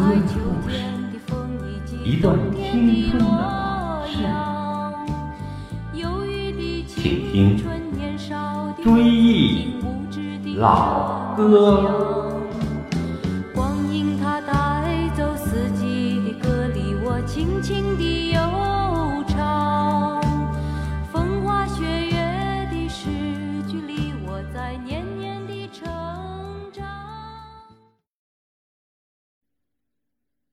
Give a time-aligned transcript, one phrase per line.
[0.00, 0.16] 歌的
[0.62, 0.74] 故事，
[2.02, 4.16] 一段青春的往事。
[6.86, 7.58] 请听
[8.82, 9.74] 《追忆
[10.56, 12.26] 老歌》。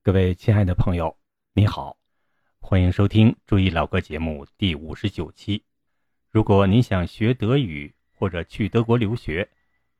[0.07, 1.17] 各位亲爱的朋友，
[1.51, 1.97] 你好，
[2.61, 5.65] 欢迎收听《注意老歌》节目第五十九期。
[6.31, 9.49] 如果您想学德语或者去德国留学，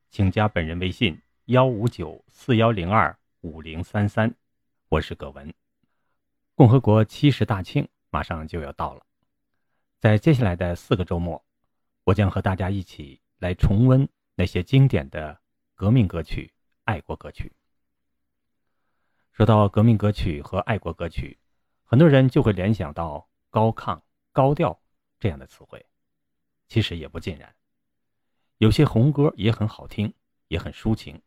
[0.08, 4.34] 请加本人微信：幺五九四幺零二五零三三。
[4.88, 5.52] 我是葛文。
[6.54, 9.02] 共和国七十大庆马上就要到了，
[10.00, 11.44] 在接下来的四个周末，
[12.04, 15.38] 我将和大家一起来重温那些经典的
[15.74, 16.50] 革命歌曲、
[16.84, 17.52] 爱国歌曲。
[19.38, 21.38] 说到革命歌曲和爱国歌曲，
[21.84, 24.00] 很多人就会联想到高亢、
[24.32, 24.76] 高调
[25.20, 25.86] 这样的词汇。
[26.66, 27.54] 其实也不尽然，
[28.56, 30.12] 有些红歌也很好听，
[30.48, 31.22] 也很抒情。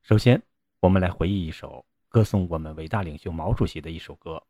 [0.00, 0.42] 首先，
[0.80, 4.42] 我们来回忆一首歌颂我们伟大领袖毛主席的一首歌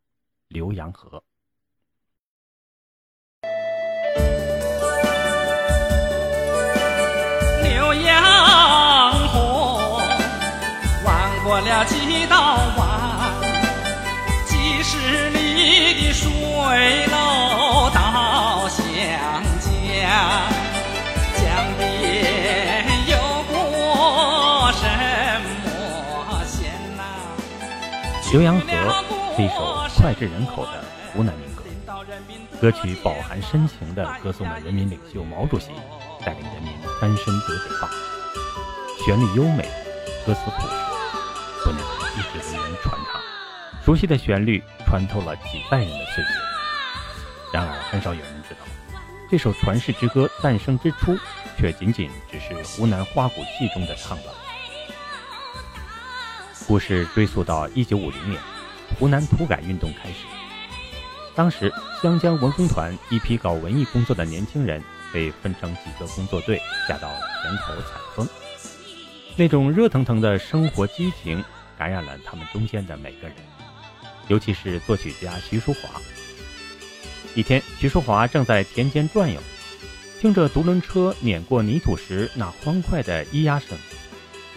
[0.56, 1.20] 《浏阳河》。
[7.64, 9.98] 浏阳河，
[11.04, 11.84] 弯过了
[12.18, 13.30] 几道弯，
[14.44, 16.26] 几十里的水
[17.06, 17.12] 路
[17.94, 18.82] 到湘
[19.62, 19.70] 江，
[21.36, 21.40] 江
[21.78, 24.82] 边有过什
[25.44, 27.00] 么县呐？
[28.32, 28.66] 浏阳河
[29.36, 30.82] 是一首脍炙人口的
[31.14, 31.62] 湖南民歌，
[32.60, 32.72] 歌。
[32.72, 35.68] 曲饱含深情的歌颂了人民领袖毛主席
[36.26, 37.88] 带领人民翻身得解放，
[39.06, 39.62] 旋律优美，
[40.26, 40.74] 歌词朴实，
[41.68, 43.20] 多年来一直为人传唱。
[43.84, 46.30] 熟悉的旋律穿透了几代人的岁月。
[47.52, 48.60] 然而，很少有人知道，
[49.30, 51.14] 这首传世之歌诞生之初，
[51.58, 54.34] 却仅仅只是湖南花鼓戏中的唱段。
[56.66, 58.40] 故事追溯到一九五零年，
[58.98, 60.24] 湖南土改运动开始。
[61.34, 66.58] 当时，湘江文工团一批搞文艺工作的年轻人被分成几个工作队，
[66.88, 67.10] 下到
[67.42, 68.26] 田头采风。
[69.38, 71.44] 那种热腾腾的生活激情
[71.78, 73.36] 感染了他们中间的每个人，
[74.26, 75.88] 尤其是作曲家徐淑华。
[77.36, 79.40] 一天，徐淑华正在田间转悠，
[80.20, 83.78] 听着独轮车碾过泥土时那欢快的咿呀声，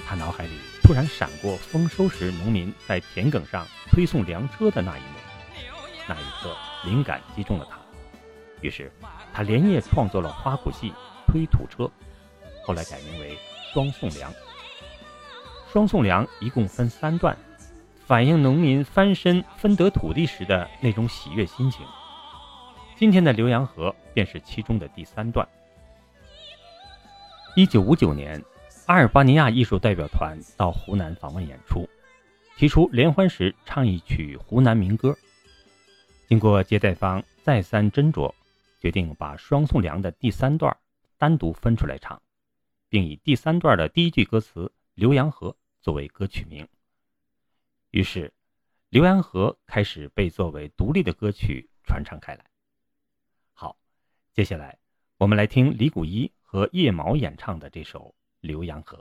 [0.08, 5.20] 他脑海里突然闪过丰收时农民在田埂上推送粮车的那一幕。
[6.08, 7.78] 那一刻，灵感击中了他，
[8.62, 8.92] 于是
[9.32, 10.90] 他连夜创作了花鼓戏
[11.32, 11.84] 《推土车》，
[12.66, 13.36] 后来改名为
[13.72, 14.32] 《双送粮》。
[15.72, 17.38] 《双送粮》一共分三段，
[18.06, 21.86] 反映农民翻身分得土地时的那种喜悦心情。
[22.98, 25.48] 今天的《浏阳河》便是其中的第三段。
[27.56, 28.44] 一九五九年，
[28.86, 31.88] 阿尔巴尼亚艺术代表团到湖南访问演出，
[32.58, 35.16] 提出联欢时唱一曲湖南民歌。
[36.28, 38.30] 经过接待方再三斟酌，
[38.82, 40.76] 决定把《双送粮》的第三段
[41.18, 42.22] 单独分出来唱，
[42.90, 46.68] 并以第三段的第一句歌词“浏阳河”作为歌曲名。
[47.90, 48.34] 于是，
[48.98, 52.46] 《浏阳河》开始被作为独立的歌曲传唱开来。
[53.54, 53.78] 好，
[54.32, 54.80] 接下来
[55.18, 58.16] 我们来听李谷一和叶毛演唱的这首
[58.48, 58.98] 《浏阳河》。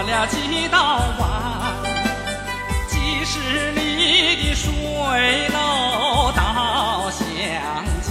[0.00, 1.28] 过了几道弯，
[2.88, 4.72] 几十里的水
[5.48, 7.20] 路到湘
[8.00, 8.08] 江，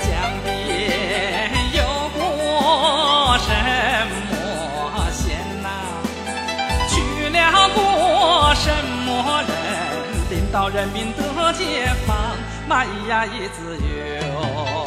[0.00, 0.08] 江
[0.42, 1.78] 边有
[2.16, 3.50] 过什
[4.30, 4.32] 么
[5.12, 5.68] 县呐？
[6.88, 8.72] 去了过什
[9.04, 9.52] 么人？
[10.30, 12.16] 领导人民得解放，
[12.66, 14.83] 嘛咿呀咿自由。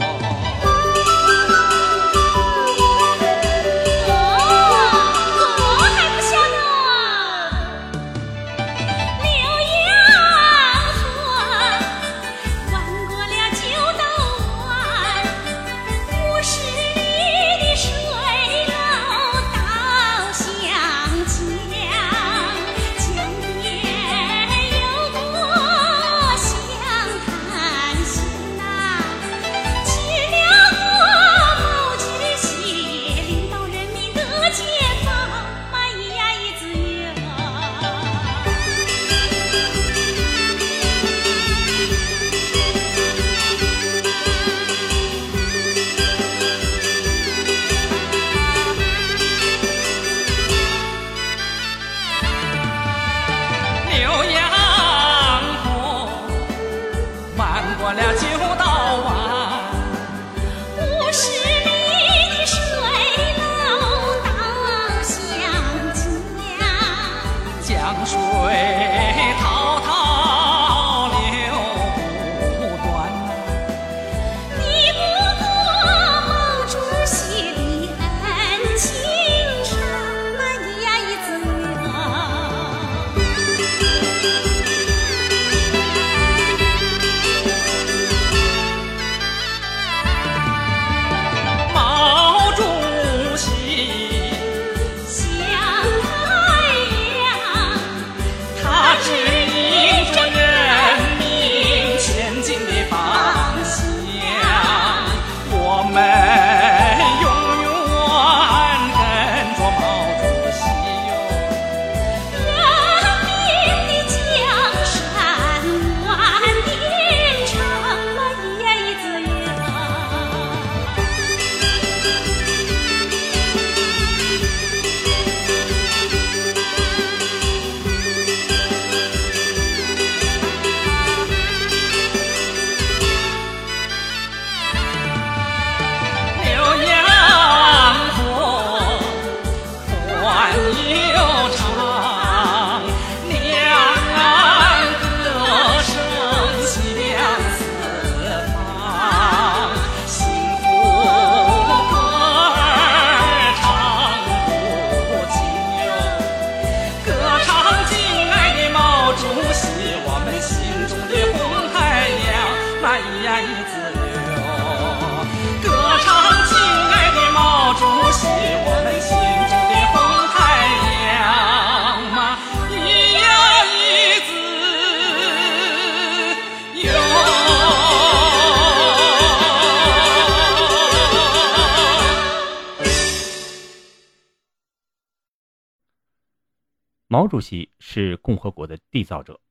[187.18, 189.42] 毛主席是共和国的缔造者，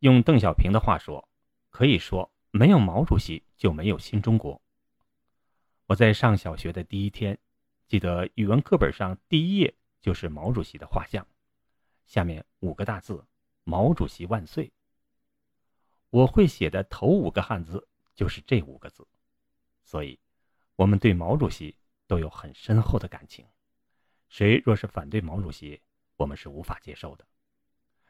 [0.00, 1.28] 用邓小平的话说，
[1.70, 4.60] 可以说没有毛主席就没有新中国。
[5.86, 7.38] 我在上小学的第一天，
[7.86, 11.24] 记得语文课本上第一页就是毛主席的画像，
[12.04, 13.24] 下面五个大字
[13.62, 14.72] “毛主席万岁”。
[16.10, 17.86] 我会写的头五个汉字
[18.16, 19.06] 就是这五个字，
[19.84, 20.18] 所以
[20.74, 21.76] 我们对毛主席
[22.08, 23.46] 都有很深厚的感情。
[24.28, 25.80] 谁若是反对毛主席，
[26.18, 27.26] 我们是无法接受的。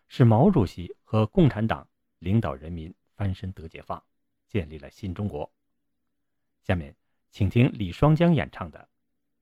[0.08, 1.88] 是毛主席和共产党
[2.18, 4.02] 领导人民翻身得解放，
[4.48, 5.48] 建立了新中国。
[6.62, 6.96] 下面，
[7.30, 8.80] 请听李双江演唱的《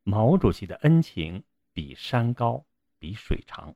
[0.03, 1.43] 毛主席的恩情
[1.73, 2.67] 比山高，
[2.99, 3.75] 比水长》。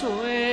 [0.00, 0.47] 水。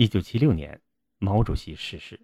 [0.00, 0.80] 一九七六年，
[1.18, 2.18] 毛主席逝世，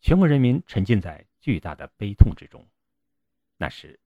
[0.00, 2.68] 全国人民沉浸在巨大的悲痛之中。
[3.56, 4.00] 那时，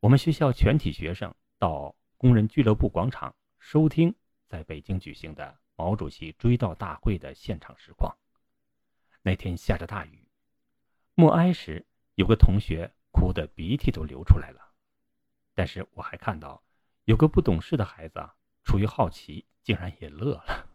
[0.00, 4.14] 我们学校全体学生到工人俱乐部广场收听
[4.46, 8.16] 在北京举行的毛主席追悼大会的现场实况。
[9.20, 10.26] 那天下着大雨，
[11.14, 14.72] 默哀时，有个同学哭得鼻涕都流出来了。
[15.54, 16.64] 但是我还看到，
[17.04, 18.26] 有个不懂事的孩子，
[18.64, 20.66] 出于好奇，竟然也乐了。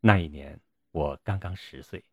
[0.00, 0.60] 那一年。
[0.92, 2.04] 我刚刚十岁。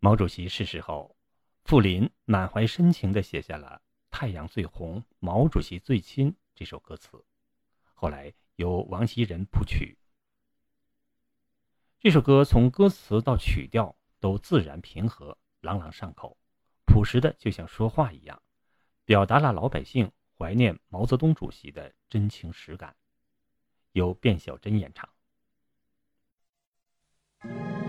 [0.00, 1.16] 毛主席逝世后，
[1.64, 3.80] 傅林满怀深情地写下了
[4.10, 7.24] 《太阳最红，毛主席最亲》这首歌词，
[7.94, 9.96] 后来由王希仁谱曲。
[12.00, 16.36] 这首歌从歌词到曲调都自然平和、朗朗上口，
[16.86, 18.42] 朴实的就像说话一样，
[19.04, 22.96] 表达了老百姓怀念毛泽东主席的真情实感。
[23.92, 25.08] 由卞小珍演唱。
[27.42, 27.79] Thank you.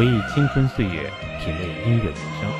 [0.00, 1.12] 回忆青春岁月，
[1.44, 2.50] 品味音乐人生。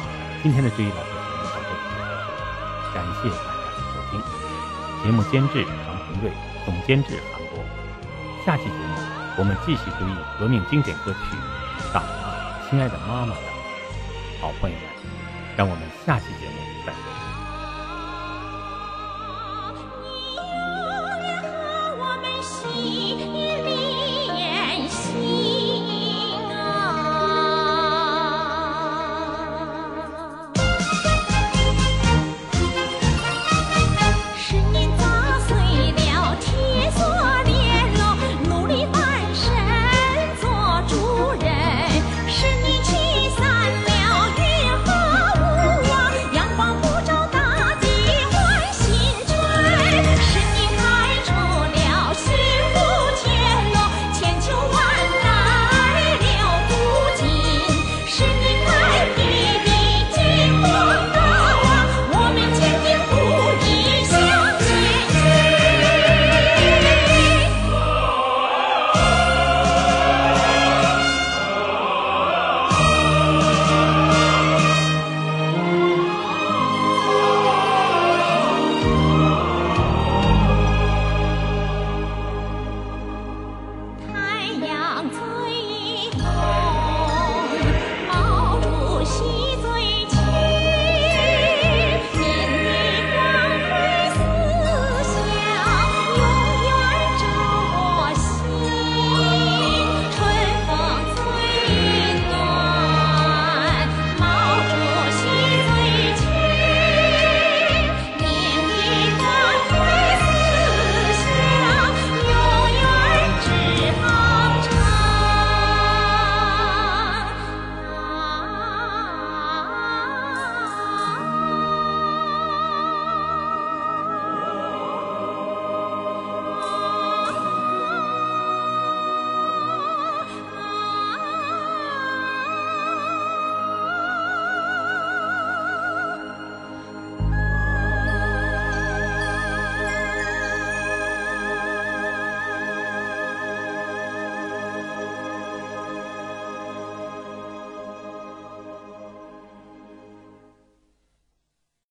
[0.42, 4.12] 今天的这一老歌节目到这里就结束了，感谢大家的收听。
[5.02, 6.30] 节目监制唐平瑞，
[6.66, 7.64] 总监制韩波。
[8.44, 8.94] 下期节目
[9.38, 11.18] 我们继续追忆革命经典歌曲
[11.94, 13.42] 《党啊，亲爱的妈妈》的。
[14.42, 14.84] 好朋友们，
[15.56, 17.19] 让我们下期节目再会。